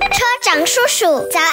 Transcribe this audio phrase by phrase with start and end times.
[0.00, 1.50] 车长叔叔，早安！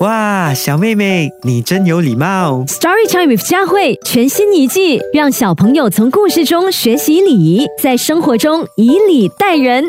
[0.00, 2.64] 哇，小妹妹，你真有礼貌。
[2.66, 9.86] Story Time with 佳慧全新一季，让小朋友从故事中学习礼仪，在生活中以礼待人。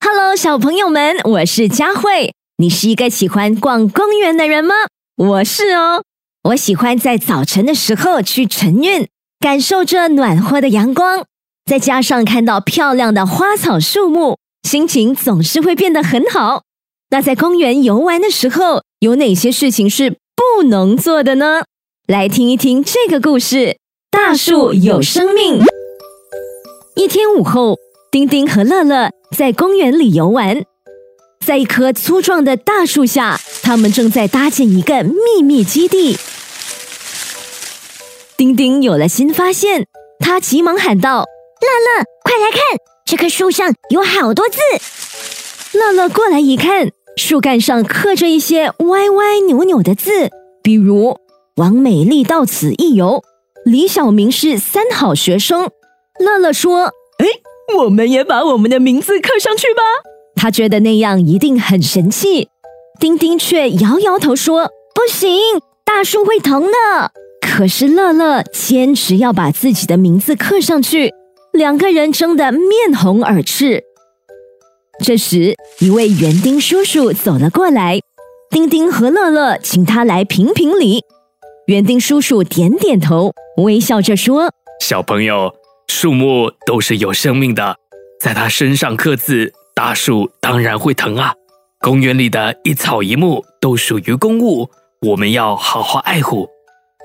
[0.00, 2.34] Hello，小朋友们，我是佳慧。
[2.58, 4.74] 你是一个喜欢逛公园的人吗？
[5.16, 6.02] 我是哦。
[6.50, 9.06] 我喜欢在早晨的时候去晨运，
[9.38, 11.24] 感受这暖和的阳光，
[11.64, 16.62] 再加上看到漂亮的花草树木，心情总是会变得很好。
[17.10, 21.64] 那在公园游玩的时候，有哪些事情是不能做的呢？
[22.06, 23.76] 来听一听这个故事：
[24.10, 25.62] 大树有生命。
[26.96, 27.78] 一天午后，
[28.10, 30.64] 丁丁和乐乐在公园里游玩，
[31.44, 36.16] 在一棵粗壮的大树下，他们正在搭建一个秘密基地。
[38.36, 39.86] 丁丁有了新发现，
[40.18, 41.24] 他急忙喊道
[41.60, 42.60] ：“乐乐，快来看，
[43.12, 44.58] 这棵树上有好多字。”
[45.78, 50.30] 乐乐过来一看，树干上刻着一些歪歪扭扭的字，
[50.62, 51.18] 比如
[51.56, 53.22] “王美丽到此一游”，
[53.66, 55.68] 李小明是三好学生。
[56.18, 56.84] 乐乐说
[57.20, 57.26] ：“哎，
[57.84, 59.82] 我们也把我们的名字刻上去吧。”
[60.34, 62.48] 他觉得那样一定很神气。
[62.98, 65.38] 丁丁却摇摇头说：“不行，
[65.84, 67.12] 大树会疼的。”
[67.46, 71.12] 可是乐乐坚持要把自己的名字刻上去，
[71.52, 73.84] 两个人争得面红耳赤。
[75.04, 78.00] 这时，一位园丁叔叔走了过来，
[78.50, 81.04] 丁丁和乐乐请他来评评理。
[81.66, 85.52] 园丁叔叔点点头，微笑着说：“小朋友，
[85.88, 87.76] 树木都是有生命的，
[88.18, 91.34] 在它身上刻字，大树当然会疼啊。
[91.80, 94.70] 公园里的一草一木都属于公物，
[95.08, 96.48] 我们要好好爱护。”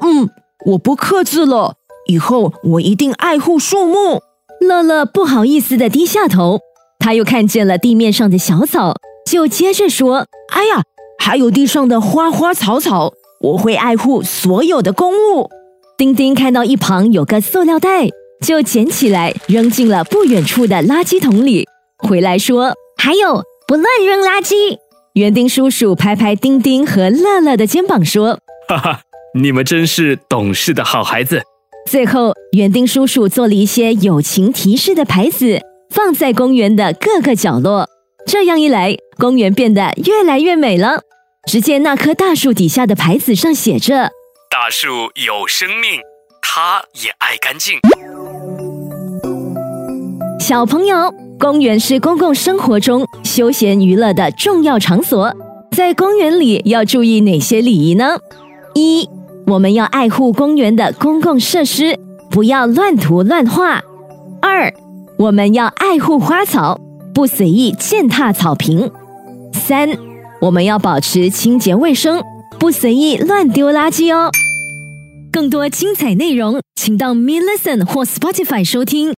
[0.06, 0.30] 嗯，
[0.68, 1.76] 我不刻字了，
[2.06, 4.22] 以后我一定爱护树木。
[4.60, 6.60] 乐乐不好意思的低下头。
[7.00, 8.96] 他又看见了地面上的小草，
[9.30, 10.84] 就接着说：“哎呀，
[11.20, 15.50] 还有地上的花花草草，我会爱护所有的公物。”
[15.98, 18.10] 丁丁看到一旁有个塑料袋，
[18.46, 21.68] 就捡起来扔进了不远处的垃圾桶里。
[21.98, 24.78] 回来说：“还有，不乱扔垃圾。”
[25.14, 28.40] 园丁叔叔拍拍丁丁和乐乐的肩膀说
[28.70, 29.02] ：“哈哈，
[29.34, 31.42] 你们真是懂事的好孩子。”
[31.88, 35.62] 最后，园丁叔叔做了一些友情提示的牌子。
[35.90, 37.88] 放在公园的各个角落，
[38.26, 41.00] 这样一来，公园变得越来越美了。
[41.48, 44.12] 只见那棵大树底下的牌子上写着
[44.52, 44.88] ：“大树
[45.26, 46.02] 有生命，
[46.42, 47.80] 它也爱干净。”
[50.42, 55.34] 小朋友，公园是公共生活中休闲娱乐的重要场所，
[55.72, 58.18] 在公园里要注意哪些礼仪呢？
[58.76, 59.10] 一，
[59.50, 61.98] 我们要爱护公园的公共设施，
[62.30, 63.82] 不要乱涂乱画。
[64.42, 64.74] 二，
[65.18, 66.78] 我们要爱护花草，
[67.14, 68.92] 不随意践踏草坪。
[69.54, 69.90] 三，
[70.42, 72.22] 我们要保持清洁卫生，
[72.60, 74.30] 不随意乱丢垃圾哦。
[75.32, 79.14] 更多精彩内容，请到 Me Listen 或 Spotify 收听。